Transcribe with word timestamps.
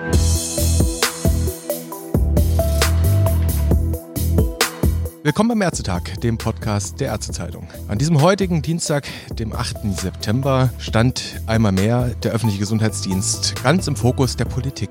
Thank 0.00 0.14
you 0.14 0.37
Willkommen 5.28 5.50
beim 5.50 5.60
Ärztetag, 5.60 6.18
dem 6.22 6.38
Podcast 6.38 7.00
der 7.00 7.08
Ärztezeitung. 7.08 7.68
An 7.86 7.98
diesem 7.98 8.22
heutigen 8.22 8.62
Dienstag, 8.62 9.06
dem 9.38 9.52
8. 9.52 9.94
September, 9.94 10.70
stand 10.78 11.42
einmal 11.46 11.72
mehr 11.72 12.14
der 12.22 12.32
öffentliche 12.32 12.60
Gesundheitsdienst 12.60 13.62
ganz 13.62 13.86
im 13.88 13.94
Fokus 13.94 14.36
der 14.36 14.46
Politik. 14.46 14.88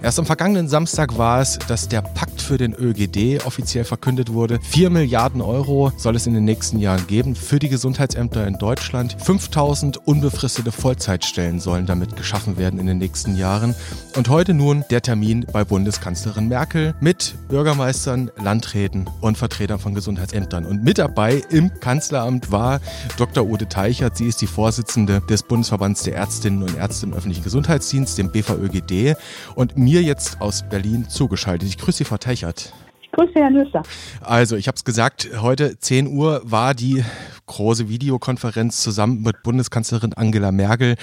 Erst 0.00 0.20
am 0.20 0.26
vergangenen 0.26 0.68
Samstag 0.68 1.18
war 1.18 1.40
es, 1.40 1.58
dass 1.66 1.88
der 1.88 2.02
Pakt 2.02 2.40
für 2.40 2.56
den 2.56 2.72
ÖGD 2.72 3.44
offiziell 3.44 3.82
verkündet 3.82 4.32
wurde. 4.32 4.60
4 4.62 4.90
Milliarden 4.90 5.40
Euro 5.40 5.90
soll 5.96 6.14
es 6.14 6.28
in 6.28 6.34
den 6.34 6.44
nächsten 6.44 6.78
Jahren 6.78 7.08
geben 7.08 7.34
für 7.34 7.58
die 7.58 7.68
Gesundheitsämter 7.68 8.46
in 8.46 8.58
Deutschland. 8.58 9.16
5000 9.20 9.96
unbefristete 10.06 10.70
Vollzeitstellen 10.70 11.58
sollen 11.58 11.86
damit 11.86 12.14
geschaffen 12.14 12.58
werden 12.58 12.78
in 12.78 12.86
den 12.86 12.98
nächsten 12.98 13.36
Jahren. 13.36 13.74
Und 14.14 14.28
heute 14.28 14.54
nun 14.54 14.84
der 14.90 15.02
Termin 15.02 15.46
bei 15.52 15.64
Bundeskanzlerin 15.64 16.46
Merkel 16.46 16.94
mit 17.00 17.34
Bürgermeistern, 17.48 18.30
Landräten 18.36 19.10
und 19.20 19.36
Vertretern 19.36 19.63
Vertretern 19.64 19.78
von 19.78 19.94
Gesundheitsämtern. 19.94 20.66
Und 20.66 20.84
mit 20.84 20.98
dabei 20.98 21.42
im 21.48 21.72
Kanzleramt 21.80 22.52
war 22.52 22.80
Dr. 23.16 23.46
Ute 23.46 23.66
Teichert. 23.66 24.16
Sie 24.16 24.26
ist 24.26 24.42
die 24.42 24.46
Vorsitzende 24.46 25.22
des 25.22 25.42
Bundesverbands 25.42 26.02
der 26.02 26.16
Ärztinnen 26.16 26.62
und 26.62 26.76
Ärzte 26.76 27.06
im 27.06 27.14
öffentlichen 27.14 27.44
Gesundheitsdienst, 27.44 28.18
dem 28.18 28.30
BVÖGD, 28.30 29.16
und 29.54 29.78
mir 29.78 30.02
jetzt 30.02 30.40
aus 30.42 30.64
Berlin 30.68 31.08
zugeschaltet. 31.08 31.68
Ich 31.68 31.78
grüße 31.78 31.98
Sie, 31.98 32.04
Frau 32.04 32.18
Teichert. 32.18 32.74
Grüße, 33.12 33.32
Herr 33.36 33.50
Nüsser. 33.50 33.82
Also, 34.20 34.56
ich 34.56 34.66
habe 34.68 34.76
es 34.76 34.84
gesagt, 34.84 35.30
heute 35.40 35.78
10 35.78 36.08
Uhr 36.08 36.42
war 36.44 36.74
die 36.74 37.02
große 37.46 37.88
Videokonferenz 37.88 38.82
zusammen 38.82 39.22
mit 39.22 39.42
Bundeskanzlerin 39.42 40.12
Angela 40.12 40.52
Merkel. 40.52 40.96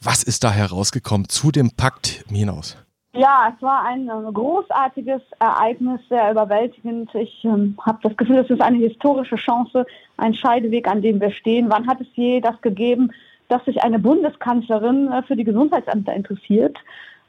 Was 0.00 0.22
ist 0.22 0.42
da 0.44 0.52
herausgekommen 0.52 1.28
zu 1.28 1.50
dem 1.50 1.72
Pakt 1.72 2.24
hinaus? 2.28 2.76
Ja, 3.16 3.50
es 3.54 3.62
war 3.62 3.82
ein 3.86 4.08
äh, 4.08 4.32
großartiges 4.32 5.22
Ereignis, 5.38 6.00
sehr 6.10 6.30
überwältigend. 6.30 7.14
Ich 7.14 7.42
ähm, 7.44 7.74
habe 7.80 7.98
das 8.02 8.14
Gefühl, 8.14 8.36
es 8.36 8.50
ist 8.50 8.60
eine 8.60 8.76
historische 8.76 9.36
Chance, 9.36 9.86
ein 10.18 10.34
Scheideweg, 10.34 10.86
an 10.86 11.00
dem 11.00 11.18
wir 11.18 11.30
stehen. 11.30 11.70
Wann 11.70 11.86
hat 11.86 11.98
es 12.02 12.08
je 12.12 12.40
das 12.40 12.60
gegeben, 12.60 13.10
dass 13.48 13.64
sich 13.64 13.82
eine 13.82 13.98
Bundeskanzlerin 13.98 15.10
äh, 15.10 15.22
für 15.22 15.34
die 15.34 15.44
Gesundheitsämter 15.44 16.12
interessiert? 16.12 16.76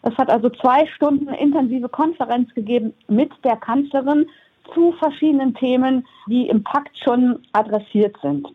Es 0.02 0.18
hat 0.18 0.30
also 0.30 0.50
zwei 0.50 0.86
Stunden 0.88 1.30
intensive 1.30 1.88
Konferenz 1.88 2.54
gegeben 2.54 2.94
mit 3.08 3.32
der 3.46 3.56
Kanzlerin 3.56 4.28
zu 4.74 4.92
verschiedenen 4.92 5.54
Themen, 5.54 6.06
die 6.28 6.50
im 6.50 6.66
Pakt 6.66 6.98
schon 7.02 7.40
adressiert 7.54 8.18
sind. 8.22 8.46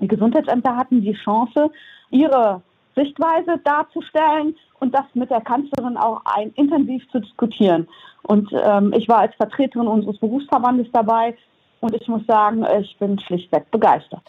Die 0.00 0.08
Gesundheitsämter 0.08 0.74
hatten 0.74 1.02
die 1.02 1.12
Chance, 1.12 1.70
ihre 2.10 2.62
Sichtweise 2.96 3.58
darzustellen 3.64 4.56
und 4.80 4.94
das 4.94 5.04
mit 5.14 5.30
der 5.30 5.40
Kanzlerin 5.42 5.96
auch 5.96 6.22
ein, 6.24 6.50
intensiv 6.56 7.08
zu 7.10 7.20
diskutieren. 7.20 7.86
Und 8.22 8.50
ähm, 8.52 8.92
ich 8.96 9.08
war 9.08 9.18
als 9.18 9.34
Vertreterin 9.36 9.86
unseres 9.86 10.18
Berufsverbandes 10.18 10.88
dabei 10.92 11.36
und 11.80 11.94
ich 11.94 12.08
muss 12.08 12.26
sagen, 12.26 12.66
ich 12.80 12.96
bin 12.98 13.18
schlichtweg 13.20 13.70
begeistert. 13.70 14.22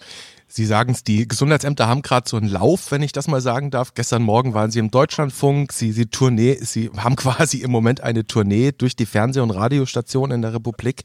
Sie 0.50 0.66
sagen 0.66 0.94
es, 0.94 1.04
die 1.04 1.28
Gesundheitsämter 1.28 1.88
haben 1.88 2.02
gerade 2.02 2.28
so 2.28 2.38
einen 2.38 2.48
Lauf, 2.48 2.92
wenn 2.92 3.02
ich 3.02 3.12
das 3.12 3.28
mal 3.28 3.42
sagen 3.42 3.70
darf. 3.70 3.94
Gestern 3.96 4.24
Morgen 4.24 4.54
waren 4.54 4.72
Sie 4.72 4.80
im 4.80 4.90
Deutschlandfunk. 4.92 5.74
Sie, 5.74 5.92
Sie, 5.92 6.06
Tournee, 6.06 6.58
Sie 6.62 6.90
haben 6.96 7.16
quasi 7.18 7.58
im 7.58 7.72
Moment 7.72 8.02
eine 8.02 8.26
Tournee 8.26 8.72
durch 8.72 8.96
die 8.96 9.06
Fernseh- 9.06 9.42
und 9.42 9.52
Radiostationen 9.52 10.36
in 10.36 10.42
der 10.42 10.54
Republik. 10.54 11.04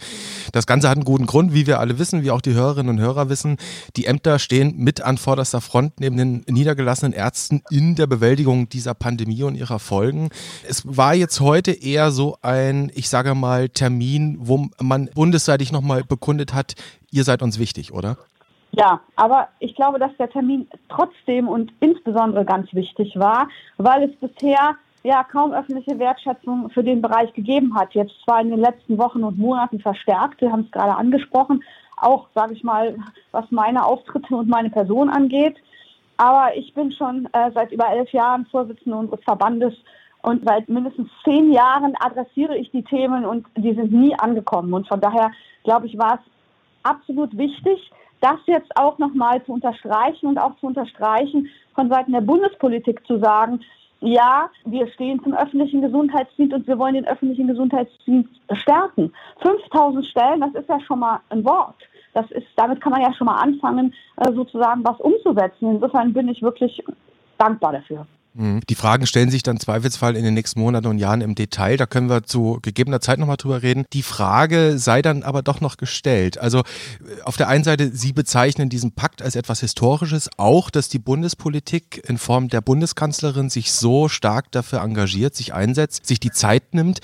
Das 0.52 0.66
Ganze 0.66 0.88
hat 0.88 0.96
einen 0.96 1.04
guten 1.04 1.26
Grund, 1.26 1.52
wie 1.52 1.66
wir 1.66 1.80
alle 1.80 1.98
wissen, 1.98 2.22
wie 2.22 2.30
auch 2.30 2.40
die 2.40 2.54
Hörerinnen 2.54 2.96
und 2.96 3.00
Hörer 3.00 3.28
wissen. 3.28 3.56
Die 3.96 4.06
Ämter 4.06 4.38
stehen 4.38 4.76
mit 4.76 5.00
an 5.00 5.18
vorderster 5.18 5.60
Front 5.60 5.98
neben 5.98 6.16
den 6.16 6.44
niedergelassenen 6.48 7.12
Ärzten 7.12 7.62
in 7.68 7.96
der 7.96 8.06
Bewältigung 8.06 8.68
dieser 8.68 8.94
Pandemie 8.94 9.42
und 9.42 9.56
ihrer 9.56 9.80
Folgen. 9.80 10.28
Es 10.68 10.82
war 10.84 11.14
jetzt 11.14 11.40
heute 11.40 11.72
eher 11.72 12.12
so 12.12 12.38
ein, 12.42 12.92
ich 12.94 13.08
sage 13.08 13.34
mal, 13.34 13.68
Termin, 13.68 14.38
wo 14.40 14.68
man 14.80 15.10
bundesseitig 15.12 15.72
nochmal 15.72 16.04
bekundet 16.04 16.54
hat, 16.54 16.74
ihr 17.10 17.24
seid 17.24 17.42
uns 17.42 17.58
wichtig, 17.58 17.92
oder? 17.92 18.16
Ja, 18.74 19.00
aber 19.16 19.48
ich 19.58 19.74
glaube, 19.74 19.98
dass 19.98 20.16
der 20.16 20.30
Termin 20.30 20.66
trotzdem 20.88 21.46
und 21.46 21.72
insbesondere 21.80 22.44
ganz 22.44 22.72
wichtig 22.72 23.18
war, 23.18 23.48
weil 23.76 24.04
es 24.04 24.16
bisher 24.16 24.76
ja 25.02 25.24
kaum 25.24 25.52
öffentliche 25.52 25.98
Wertschätzung 25.98 26.70
für 26.70 26.82
den 26.82 27.02
Bereich 27.02 27.32
gegeben 27.34 27.74
hat. 27.74 27.92
Jetzt 27.94 28.14
zwar 28.24 28.40
in 28.40 28.50
den 28.50 28.60
letzten 28.60 28.96
Wochen 28.96 29.24
und 29.24 29.38
Monaten 29.38 29.80
verstärkt, 29.80 30.40
wir 30.40 30.50
haben 30.50 30.62
es 30.62 30.70
gerade 30.70 30.96
angesprochen, 30.96 31.62
auch, 31.96 32.28
sage 32.34 32.54
ich 32.54 32.64
mal, 32.64 32.96
was 33.30 33.50
meine 33.50 33.84
Auftritte 33.84 34.34
und 34.34 34.48
meine 34.48 34.70
Person 34.70 35.10
angeht. 35.10 35.56
Aber 36.16 36.56
ich 36.56 36.72
bin 36.72 36.92
schon 36.92 37.28
äh, 37.32 37.50
seit 37.52 37.72
über 37.72 37.88
elf 37.88 38.10
Jahren 38.12 38.46
Vorsitzende 38.46 38.96
unseres 38.96 39.22
Verbandes 39.24 39.74
und 40.22 40.44
seit 40.44 40.68
mindestens 40.68 41.10
zehn 41.24 41.52
Jahren 41.52 41.94
adressiere 42.00 42.56
ich 42.56 42.70
die 42.70 42.84
Themen 42.84 43.24
und 43.24 43.46
die 43.56 43.74
sind 43.74 43.92
nie 43.92 44.14
angekommen. 44.18 44.72
Und 44.72 44.88
von 44.88 45.00
daher, 45.00 45.32
glaube 45.64 45.86
ich, 45.86 45.98
war 45.98 46.14
es 46.14 46.20
absolut 46.84 47.36
wichtig, 47.36 47.90
das 48.22 48.38
jetzt 48.46 48.76
auch 48.76 48.98
nochmal 48.98 49.44
zu 49.44 49.52
unterstreichen 49.52 50.26
und 50.26 50.38
auch 50.38 50.56
zu 50.58 50.66
unterstreichen, 50.66 51.48
von 51.74 51.88
Seiten 51.88 52.12
der 52.12 52.20
Bundespolitik 52.20 53.06
zu 53.06 53.18
sagen, 53.18 53.60
ja, 54.00 54.50
wir 54.64 54.88
stehen 54.88 55.22
zum 55.22 55.34
öffentlichen 55.34 55.80
Gesundheitsdienst 55.80 56.54
und 56.54 56.66
wir 56.66 56.78
wollen 56.78 56.94
den 56.94 57.06
öffentlichen 57.06 57.46
Gesundheitsdienst 57.46 58.30
stärken. 58.52 59.12
5000 59.42 60.04
Stellen, 60.06 60.40
das 60.40 60.54
ist 60.54 60.68
ja 60.68 60.80
schon 60.80 60.98
mal 60.98 61.20
ein 61.28 61.44
Wort. 61.44 61.76
Das 62.12 62.30
ist, 62.32 62.46
damit 62.56 62.80
kann 62.80 62.92
man 62.92 63.00
ja 63.00 63.12
schon 63.14 63.26
mal 63.26 63.40
anfangen, 63.40 63.94
äh, 64.16 64.32
sozusagen 64.32 64.84
was 64.84 65.00
umzusetzen. 65.00 65.70
Insofern 65.70 66.12
bin 66.12 66.28
ich 66.28 66.42
wirklich 66.42 66.82
dankbar 67.38 67.72
dafür. 67.72 68.06
Mhm. 68.34 68.60
Die 68.68 68.74
Fragen 68.74 69.06
stellen 69.06 69.30
sich 69.30 69.42
dann 69.42 69.60
Zweifelsfall 69.60 70.16
in 70.16 70.24
den 70.24 70.34
nächsten 70.34 70.60
Monaten 70.60 70.86
und 70.86 70.98
Jahren 70.98 71.20
im 71.20 71.34
Detail. 71.34 71.76
Da 71.76 71.86
können 71.86 72.08
wir 72.08 72.22
zu 72.22 72.58
gegebener 72.62 73.00
Zeit 73.00 73.18
nochmal 73.18 73.36
drüber 73.36 73.62
reden. 73.62 73.84
Die 73.92 74.02
Frage 74.02 74.78
sei 74.78 75.02
dann 75.02 75.22
aber 75.22 75.42
doch 75.42 75.60
noch 75.60 75.76
gestellt. 75.76 76.38
Also 76.38 76.60
äh, 76.60 77.22
auf 77.24 77.36
der 77.36 77.48
einen 77.48 77.64
Seite, 77.64 77.90
Sie 77.94 78.12
bezeichnen 78.12 78.68
diesen 78.68 78.92
Pakt 78.92 79.22
als 79.22 79.36
etwas 79.36 79.60
Historisches, 79.60 80.30
auch, 80.38 80.70
dass 80.70 80.88
die 80.88 80.98
Bundespolitik 80.98 82.02
in 82.08 82.18
Form 82.18 82.48
der 82.48 82.60
Bundeskanzlerin 82.60 83.50
sich 83.50 83.72
so 83.72 84.08
stark 84.08 84.50
dafür 84.52 84.80
engagiert, 84.80 85.34
sich 85.34 85.52
einsetzt, 85.52 86.06
sich 86.06 86.20
die 86.20 86.30
Zeit 86.30 86.74
nimmt. 86.74 87.00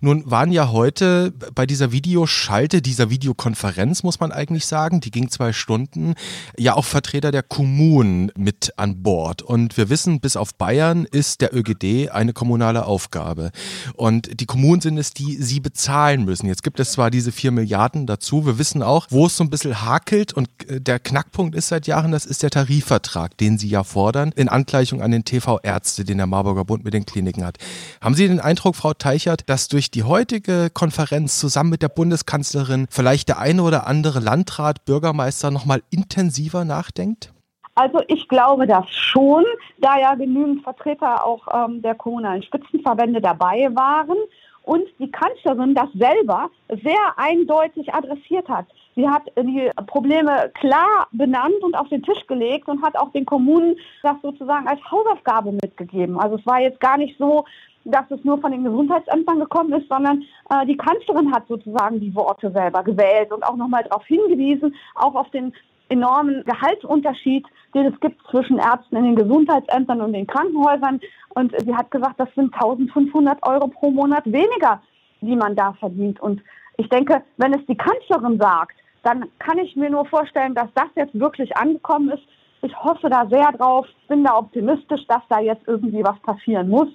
Nun 0.00 0.30
waren 0.30 0.52
ja 0.52 0.70
heute 0.70 1.32
bei 1.54 1.66
dieser 1.66 1.92
Videoschalte, 1.92 2.82
dieser 2.82 3.10
Videokonferenz, 3.10 4.02
muss 4.02 4.20
man 4.20 4.32
eigentlich 4.32 4.66
sagen, 4.66 5.00
die 5.00 5.10
ging 5.10 5.30
zwei 5.30 5.52
Stunden, 5.52 6.14
ja 6.58 6.74
auch 6.74 6.84
Vertreter 6.84 7.30
der 7.30 7.42
Kommunen 7.42 8.32
mit 8.36 8.72
an 8.76 9.02
Bord. 9.02 9.42
Und 9.42 9.76
wir 9.76 9.88
wissen, 9.88 10.20
bis 10.20 10.36
auf 10.36 10.54
Bayern 10.54 10.71
Bayern 10.72 11.04
ist 11.04 11.42
der 11.42 11.54
ÖGD 11.54 12.08
eine 12.12 12.32
kommunale 12.32 12.86
Aufgabe. 12.86 13.50
Und 13.92 14.40
die 14.40 14.46
Kommunen 14.46 14.80
sind 14.80 14.96
es, 14.96 15.12
die 15.12 15.36
sie 15.36 15.60
bezahlen 15.60 16.24
müssen. 16.24 16.46
Jetzt 16.46 16.62
gibt 16.62 16.80
es 16.80 16.92
zwar 16.92 17.10
diese 17.10 17.30
vier 17.30 17.50
Milliarden 17.50 18.06
dazu. 18.06 18.46
Wir 18.46 18.56
wissen 18.56 18.82
auch, 18.82 19.06
wo 19.10 19.26
es 19.26 19.36
so 19.36 19.44
ein 19.44 19.50
bisschen 19.50 19.82
hakelt. 19.82 20.32
Und 20.32 20.48
äh, 20.68 20.80
der 20.80 20.98
Knackpunkt 20.98 21.54
ist 21.54 21.68
seit 21.68 21.86
Jahren, 21.86 22.10
das 22.10 22.24
ist 22.24 22.42
der 22.42 22.48
Tarifvertrag, 22.48 23.36
den 23.36 23.58
sie 23.58 23.68
ja 23.68 23.84
fordern, 23.84 24.32
in 24.34 24.48
Angleichung 24.48 25.02
an 25.02 25.10
den 25.10 25.26
TV-Ärzte, 25.26 26.04
den 26.04 26.16
der 26.16 26.26
Marburger 26.26 26.64
Bund 26.64 26.84
mit 26.84 26.94
den 26.94 27.04
Kliniken 27.04 27.44
hat. 27.44 27.58
Haben 28.00 28.14
Sie 28.14 28.26
den 28.26 28.40
Eindruck, 28.40 28.74
Frau 28.74 28.94
Teichert, 28.94 29.42
dass 29.50 29.68
durch 29.68 29.90
die 29.90 30.04
heutige 30.04 30.70
Konferenz 30.72 31.38
zusammen 31.38 31.68
mit 31.68 31.82
der 31.82 31.90
Bundeskanzlerin 31.90 32.86
vielleicht 32.88 33.28
der 33.28 33.40
eine 33.40 33.62
oder 33.62 33.86
andere 33.86 34.20
Landrat, 34.20 34.86
Bürgermeister 34.86 35.50
nochmal 35.50 35.82
intensiver 35.90 36.64
nachdenkt? 36.64 37.30
Also 37.74 38.00
ich 38.08 38.28
glaube 38.28 38.66
das 38.66 38.84
schon, 38.90 39.44
da 39.78 39.98
ja 39.98 40.14
genügend 40.14 40.62
Vertreter 40.62 41.24
auch 41.24 41.46
ähm, 41.52 41.80
der 41.80 41.94
kommunalen 41.94 42.42
Spitzenverbände 42.42 43.20
dabei 43.20 43.68
waren 43.72 44.18
und 44.64 44.84
die 44.98 45.10
Kanzlerin 45.10 45.74
das 45.74 45.90
selber 45.94 46.50
sehr 46.68 47.16
eindeutig 47.16 47.92
adressiert 47.92 48.48
hat. 48.48 48.66
Sie 48.94 49.08
hat 49.08 49.22
die 49.38 49.70
Probleme 49.86 50.50
klar 50.54 51.08
benannt 51.12 51.62
und 51.62 51.74
auf 51.74 51.88
den 51.88 52.02
Tisch 52.02 52.26
gelegt 52.26 52.68
und 52.68 52.82
hat 52.82 52.96
auch 52.96 53.10
den 53.12 53.24
Kommunen 53.24 53.76
das 54.02 54.16
sozusagen 54.22 54.68
als 54.68 54.80
Hausaufgabe 54.90 55.52
mitgegeben. 55.52 56.20
Also 56.20 56.36
es 56.36 56.46
war 56.46 56.60
jetzt 56.60 56.78
gar 56.78 56.98
nicht 56.98 57.16
so, 57.18 57.46
dass 57.84 58.08
es 58.10 58.22
nur 58.22 58.38
von 58.38 58.52
den 58.52 58.64
Gesundheitsämtern 58.64 59.40
gekommen 59.40 59.72
ist, 59.72 59.88
sondern 59.88 60.22
äh, 60.50 60.66
die 60.66 60.76
Kanzlerin 60.76 61.32
hat 61.32 61.48
sozusagen 61.48 62.00
die 62.00 62.14
Worte 62.14 62.52
selber 62.52 62.84
gewählt 62.84 63.32
und 63.32 63.42
auch 63.42 63.56
nochmal 63.56 63.82
darauf 63.84 64.04
hingewiesen, 64.04 64.74
auch 64.94 65.14
auf 65.14 65.30
den 65.30 65.52
enormen 65.92 66.42
Gehaltsunterschied, 66.44 67.46
den 67.74 67.86
es 67.86 68.00
gibt 68.00 68.20
zwischen 68.30 68.58
Ärzten 68.58 68.96
in 68.96 69.04
den 69.04 69.16
Gesundheitsämtern 69.16 70.00
und 70.00 70.12
den 70.12 70.26
Krankenhäusern. 70.26 71.00
Und 71.30 71.54
sie 71.58 71.74
hat 71.74 71.90
gesagt, 71.90 72.18
das 72.18 72.28
sind 72.34 72.52
1500 72.54 73.38
Euro 73.46 73.68
pro 73.68 73.90
Monat 73.90 74.24
weniger, 74.26 74.82
die 75.20 75.36
man 75.36 75.54
da 75.54 75.72
verdient. 75.74 76.20
Und 76.20 76.42
ich 76.76 76.88
denke, 76.88 77.22
wenn 77.36 77.54
es 77.54 77.64
die 77.66 77.76
Kanzlerin 77.76 78.38
sagt, 78.38 78.76
dann 79.02 79.26
kann 79.38 79.58
ich 79.58 79.76
mir 79.76 79.90
nur 79.90 80.06
vorstellen, 80.06 80.54
dass 80.54 80.68
das 80.74 80.88
jetzt 80.96 81.18
wirklich 81.18 81.56
angekommen 81.56 82.10
ist. 82.10 82.22
Ich 82.62 82.76
hoffe 82.76 83.10
da 83.10 83.26
sehr 83.26 83.50
drauf, 83.52 83.86
bin 84.08 84.24
da 84.24 84.36
optimistisch, 84.36 85.04
dass 85.08 85.22
da 85.28 85.40
jetzt 85.40 85.66
irgendwie 85.66 86.04
was 86.04 86.18
passieren 86.20 86.68
muss. 86.68 86.88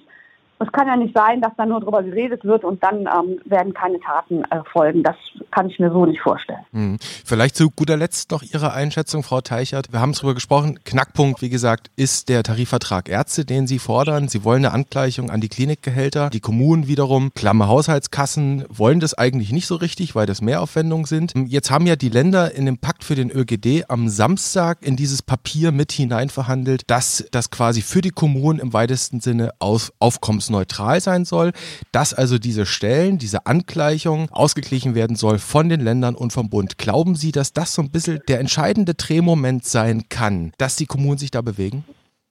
Es 0.60 0.72
kann 0.72 0.88
ja 0.88 0.96
nicht 0.96 1.16
sein, 1.16 1.40
dass 1.40 1.54
da 1.56 1.66
nur 1.66 1.80
drüber 1.80 2.02
geredet 2.02 2.44
wird 2.44 2.64
und 2.64 2.82
dann 2.82 3.00
ähm, 3.00 3.40
werden 3.44 3.74
keine 3.74 4.00
Taten 4.00 4.42
äh, 4.44 4.64
folgen. 4.72 5.02
Das 5.02 5.16
kann 5.50 5.68
ich 5.68 5.78
mir 5.78 5.90
so 5.90 6.06
nicht 6.06 6.20
vorstellen. 6.20 6.60
Hm. 6.72 6.98
Vielleicht 7.24 7.56
zu 7.56 7.70
guter 7.70 7.96
Letzt 7.96 8.30
noch 8.30 8.42
Ihre 8.42 8.72
Einschätzung, 8.72 9.22
Frau 9.22 9.40
Teichert. 9.40 9.92
Wir 9.92 10.00
haben 10.00 10.12
darüber 10.12 10.34
gesprochen. 10.34 10.78
Knackpunkt, 10.84 11.42
wie 11.42 11.48
gesagt, 11.48 11.90
ist 11.96 12.28
der 12.28 12.42
Tarifvertrag 12.42 13.08
Ärzte, 13.08 13.44
den 13.44 13.66
Sie 13.66 13.78
fordern. 13.78 14.28
Sie 14.28 14.44
wollen 14.44 14.64
eine 14.64 14.74
Angleichung 14.74 15.30
an 15.30 15.40
die 15.40 15.48
Klinikgehälter. 15.48 16.30
Die 16.30 16.40
Kommunen 16.40 16.86
wiederum, 16.88 17.32
Klammer 17.34 17.68
Haushaltskassen, 17.68 18.64
wollen 18.68 19.00
das 19.00 19.14
eigentlich 19.14 19.52
nicht 19.52 19.66
so 19.66 19.76
richtig, 19.76 20.14
weil 20.14 20.26
das 20.26 20.42
Mehraufwendungen 20.42 21.06
sind. 21.06 21.32
Jetzt 21.46 21.70
haben 21.70 21.86
ja 21.86 21.96
die 21.96 22.08
Länder 22.08 22.54
in 22.54 22.66
dem 22.66 22.78
Pakt 22.78 23.04
für 23.04 23.14
den 23.14 23.30
ÖGD 23.30 23.84
am 23.88 24.08
Samstag 24.08 24.78
in 24.82 24.96
dieses 24.96 25.22
Papier 25.22 25.72
mit 25.72 25.92
hinein 25.92 26.30
verhandelt, 26.30 26.82
dass 26.86 27.26
das 27.30 27.50
quasi 27.50 27.82
für 27.82 28.00
die 28.00 28.10
Kommunen 28.10 28.58
im 28.58 28.72
weitesten 28.72 29.20
Sinne 29.20 29.52
auf, 29.58 29.92
aufkommensneutral 29.98 31.00
sein 31.00 31.24
soll, 31.24 31.52
dass 31.92 32.14
also 32.14 32.38
diese 32.38 32.66
Stellen, 32.66 33.18
diese 33.18 33.46
Angleichung 33.46 34.30
ausgeglichen 34.30 34.94
werden 34.94 35.16
soll 35.16 35.37
von 35.38 35.68
den 35.68 35.80
Ländern 35.80 36.14
und 36.14 36.32
vom 36.32 36.50
Bund. 36.50 36.78
Glauben 36.78 37.14
Sie, 37.14 37.32
dass 37.32 37.52
das 37.52 37.74
so 37.74 37.82
ein 37.82 37.90
bisschen 37.90 38.20
der 38.28 38.40
entscheidende 38.40 38.94
Drehmoment 38.94 39.64
sein 39.64 40.04
kann, 40.08 40.52
dass 40.58 40.76
die 40.76 40.86
Kommunen 40.86 41.18
sich 41.18 41.30
da 41.30 41.40
bewegen? 41.40 41.84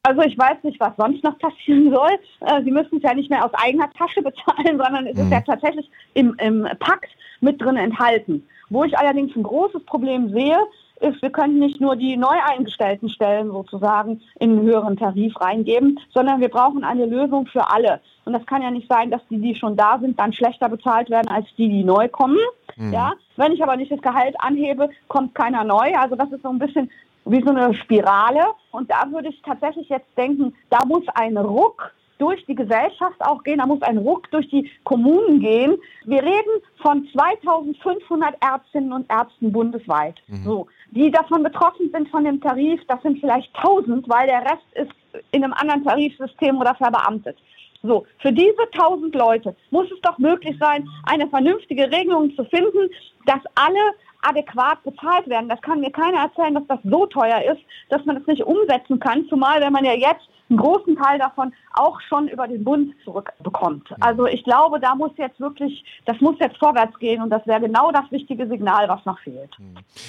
Also 0.04 0.22
ich 0.22 0.38
weiß 0.38 0.64
nicht, 0.64 0.80
was 0.80 0.96
sonst 0.98 1.24
noch 1.24 1.38
passieren 1.38 1.92
soll. 1.94 2.12
Äh, 2.42 2.64
sie 2.64 2.72
müssen 2.72 2.98
es 2.98 3.04
ja 3.04 3.14
nicht 3.14 3.30
mehr 3.30 3.44
aus 3.44 3.52
eigener 3.54 3.90
Tasche 3.92 4.22
bezahlen, 4.24 4.78
sondern 4.78 5.08
es 5.08 5.18
mhm. 5.18 5.24
ist 5.24 5.32
ja 5.32 5.42
tatsächlich 5.42 5.90
im, 6.14 6.36
im 6.40 6.68
Pakt 6.80 7.10
mit 7.42 7.62
drin 7.62 7.76
enthalten. 7.76 8.48
Wo 8.70 8.84
ich 8.84 8.98
allerdings 8.98 9.36
ein 9.36 9.44
großes 9.44 9.84
Problem 9.86 10.32
sehe, 10.34 10.58
ist, 11.02 11.22
wir 11.22 11.30
können 11.30 11.60
nicht 11.60 11.80
nur 11.82 11.96
die 11.96 12.18
neu 12.18 12.36
eingestellten 12.44 13.10
Stellen 13.10 13.52
sozusagen 13.52 14.22
in 14.40 14.52
einen 14.52 14.62
höheren 14.62 14.98
Tarif 14.98 15.40
reingeben, 15.40 16.00
sondern 16.14 16.42
wir 16.42 16.50
brauchen 16.50 16.84
eine 16.84 17.06
Lösung 17.06 17.48
für 17.48 17.70
alle. 17.70 18.00
Und 18.26 18.34
das 18.34 18.46
kann 18.46 18.62
ja 18.62 18.72
nicht 18.72 18.90
sein, 18.90 19.12
dass 19.12 19.22
die, 19.30 19.40
die 19.40 19.56
schon 19.56 19.76
da 19.76 20.00
sind, 20.00 20.20
dann 20.20 20.34
schlechter 20.34 20.70
bezahlt 20.70 21.10
werden 21.10 21.30
als 21.30 21.48
die, 21.58 21.70
die 21.70 21.84
neu 21.84 22.08
kommen. 22.08 22.40
Mhm. 22.76 22.94
Ja, 22.94 23.14
wenn 23.36 23.52
ich 23.52 23.64
aber 23.64 23.76
nicht 23.76 23.92
das 23.92 24.02
Gehalt 24.02 24.36
anhebe, 24.40 24.90
kommt 25.08 25.36
keiner 25.36 25.64
neu. 25.64 25.94
Also 25.96 26.16
das 26.16 26.32
ist 26.32 26.44
so 26.44 26.50
ein 26.50 26.60
bisschen 26.60 26.90
wie 27.26 27.42
so 27.44 27.50
eine 27.50 27.74
Spirale. 27.74 28.46
Und 28.72 28.90
da 28.92 29.10
würde 29.12 29.30
ich 29.30 29.42
tatsächlich 29.42 29.90
jetzt 29.90 30.18
denken, 30.18 30.54
da 30.70 30.80
muss 30.86 31.04
ein 31.14 31.38
Ruck 31.38 31.94
durch 32.18 32.44
die 32.46 32.56
Gesellschaft 32.56 33.20
auch 33.20 33.44
gehen, 33.44 33.60
da 33.60 33.66
muss 33.66 33.82
ein 33.82 33.98
Ruck 33.98 34.30
durch 34.32 34.50
die 34.50 34.72
Kommunen 34.84 35.40
gehen. 35.40 35.78
Wir 36.06 36.24
reden 36.24 36.62
von 36.82 37.08
2500 37.12 38.36
Ärztinnen 38.42 38.92
und 38.92 39.10
Ärzten 39.12 39.52
bundesweit, 39.52 40.16
mhm. 40.28 40.44
so, 40.44 40.68
die 40.92 41.12
davon 41.12 41.44
betroffen 41.44 41.90
sind 41.92 42.10
von 42.10 42.24
dem 42.24 42.42
Tarif. 42.42 42.82
Das 42.88 43.02
sind 43.02 43.20
vielleicht 43.20 43.54
1000, 43.56 44.08
weil 44.10 44.28
der 44.28 44.42
Rest 44.42 44.66
ist 44.74 44.92
in 45.32 45.44
einem 45.44 45.54
anderen 45.54 45.84
Tarifsystem 45.84 46.58
oder 46.58 46.76
verbeamtet. 46.76 47.38
So, 47.84 48.06
für 48.20 48.32
diese 48.32 48.62
1000 48.74 49.14
Leute 49.16 49.56
muss 49.70 49.90
es 49.92 50.02
doch 50.02 50.18
möglich 50.18 50.58
sein, 50.60 50.88
eine 51.04 51.28
vernünftige 51.28 51.92
Regelung 51.92 52.36
zu 52.36 52.44
finden, 52.46 52.90
dass 53.26 53.42
alle 53.56 53.94
adäquat 54.22 54.84
bezahlt 54.84 55.28
werden. 55.28 55.50
Das 55.50 55.62
kann 55.62 55.80
mir 55.80 55.92
keiner 55.92 56.22
erzählen, 56.24 56.56
dass 56.56 56.68
das 56.68 56.80
so 56.84 57.06
teuer 57.06 57.42
ist, 57.52 57.62
dass 57.90 58.04
man 58.06 58.18
das 58.18 58.28
nicht 58.28 58.44
umsetzen 58.44 59.00
kann, 59.00 59.26
zumal 59.30 59.62
wenn 59.62 59.74
man 59.74 59.86
ja 59.86 59.94
jetzt 59.94 60.28
einen 60.50 60.60
großen 60.60 60.96
Teil 60.96 61.20
davon 61.20 61.54
auch 61.74 62.00
schon 62.02 62.28
über 62.28 62.48
den 62.48 62.64
Bund 62.64 62.94
zurückbekommt. 63.04 63.90
Also 64.00 64.26
ich 64.26 64.44
glaube, 64.44 64.80
da 64.80 64.96
muss 64.96 65.12
jetzt 65.18 65.40
wirklich, 65.40 65.84
das 66.06 66.20
muss 66.22 66.36
jetzt 66.40 66.58
vorwärts 66.58 66.98
gehen 67.00 67.22
und 67.22 67.30
das 67.30 67.46
wäre 67.46 67.60
genau 67.60 67.92
das 67.92 68.10
wichtige 68.12 68.48
Signal, 68.48 68.88
was 68.88 69.04
noch 69.06 69.20
fehlt. 69.20 69.52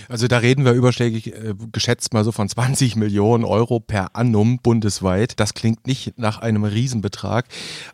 Also 0.09 0.29
da 0.29 0.39
reden 0.39 0.65
wir 0.65 0.73
überschlägig 0.73 1.35
äh, 1.35 1.55
geschätzt 1.73 2.15
mal 2.15 2.25
so 2.25 2.33
von 2.33 2.49
20 2.49 2.97
Millionen 2.97 3.45
Euro 3.45 3.81
per 3.81 4.15
annum 4.15 4.61
bundesweit. 4.63 5.41
Das 5.41 5.55
klingt 5.55 5.87
nicht 5.87 6.19
nach 6.19 6.41
einem 6.41 6.65
Riesenbetrag. 6.65 7.47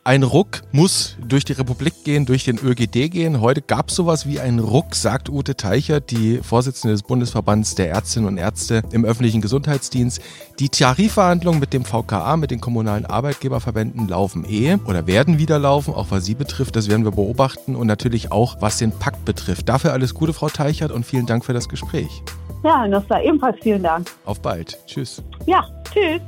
Ein 0.04 0.22
Ruck 0.22 0.62
muss 0.72 1.16
durch 1.26 1.44
die 1.44 1.54
Republik 1.54 2.04
gehen, 2.04 2.26
durch 2.26 2.44
den 2.44 2.58
ÖGD 2.58 3.10
gehen. 3.10 3.40
Heute 3.40 3.62
gab 3.62 3.88
es 3.88 3.96
sowas 3.96 4.28
wie 4.28 4.40
einen 4.40 4.58
Ruck, 4.58 4.94
sagt 4.94 5.30
Ute 5.30 5.56
Teichert, 5.56 6.03
die 6.10 6.38
Vorsitzende 6.38 6.94
des 6.94 7.02
Bundesverbands 7.02 7.74
der 7.74 7.90
Ärztinnen 7.90 8.28
und 8.28 8.38
Ärzte 8.38 8.82
im 8.92 9.04
öffentlichen 9.04 9.40
Gesundheitsdienst. 9.40 10.20
Die 10.58 10.68
Tarifverhandlungen 10.68 11.60
mit 11.60 11.72
dem 11.72 11.84
VKA, 11.84 12.36
mit 12.36 12.50
den 12.50 12.60
kommunalen 12.60 13.06
Arbeitgeberverbänden 13.06 14.08
laufen 14.08 14.44
eh 14.48 14.76
oder 14.86 15.06
werden 15.06 15.38
wieder 15.38 15.58
laufen, 15.58 15.94
auch 15.94 16.10
was 16.10 16.24
sie 16.24 16.34
betrifft. 16.34 16.76
Das 16.76 16.88
werden 16.88 17.04
wir 17.04 17.12
beobachten 17.12 17.76
und 17.76 17.86
natürlich 17.86 18.32
auch, 18.32 18.56
was 18.60 18.78
den 18.78 18.92
Pakt 18.92 19.24
betrifft. 19.24 19.68
Dafür 19.68 19.92
alles 19.92 20.14
Gute, 20.14 20.32
Frau 20.32 20.48
Teichert, 20.48 20.92
und 20.92 21.04
vielen 21.04 21.26
Dank 21.26 21.44
für 21.44 21.52
das 21.52 21.68
Gespräch. 21.68 22.22
Ja, 22.62 22.86
Noster, 22.88 23.22
ebenfalls 23.22 23.56
vielen 23.62 23.82
Dank. 23.82 24.10
Auf 24.24 24.40
bald. 24.40 24.78
Tschüss. 24.86 25.22
Ja, 25.46 25.64
tschüss. 25.92 26.22